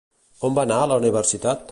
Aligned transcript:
On 0.47 0.55
va 0.59 0.63
anar 0.67 0.79
a 0.85 0.87
la 0.93 0.97
universitat? 1.03 1.69